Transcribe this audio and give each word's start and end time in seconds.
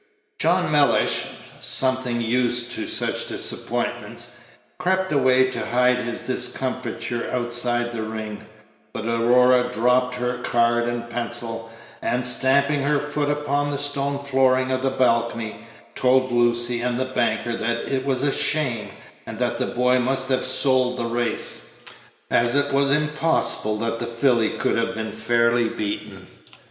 John 0.39 0.71
Mellish, 0.71 1.27
something 1.61 2.21
used 2.21 2.71
to 2.71 2.87
such 2.87 3.27
disappointments, 3.27 4.37
crept 4.79 5.11
away 5.11 5.51
to 5.51 5.63
hide 5.63 5.99
his 5.99 6.23
discomfiture 6.23 7.29
outside 7.31 7.91
the 7.91 8.01
ring; 8.01 8.43
but 8.93 9.05
Aurora 9.05 9.71
dropped 9.71 10.15
her 10.15 10.39
card 10.39 10.87
and 10.87 11.07
pencil, 11.07 11.69
and, 12.01 12.25
stamping 12.25 12.81
her 12.81 12.97
foot 12.99 13.29
upon 13.29 13.69
the 13.69 13.77
stone 13.77 14.17
flooring 14.23 14.71
of 14.71 14.81
the 14.81 14.89
balcony, 14.89 15.67
told 15.93 16.31
Lucy 16.31 16.81
and 16.81 16.99
the 16.99 17.05
banker 17.05 17.55
that 17.55 17.87
it 17.93 18.03
was 18.03 18.23
a 18.23 18.31
shame, 18.31 18.89
and 19.27 19.37
that 19.37 19.59
the 19.59 19.67
boy 19.67 19.99
must 19.99 20.29
have 20.29 20.43
sold 20.43 20.97
the 20.97 21.05
race, 21.05 21.73
as 22.31 22.55
it 22.55 22.73
was 22.73 22.89
impossible 22.89 23.77
that 23.77 23.99
the 23.99 24.07
filly 24.07 24.49
could 24.57 24.77
have 24.79 24.95
been 24.95 25.11
fairly 25.11 25.69
beaten. 25.69 26.25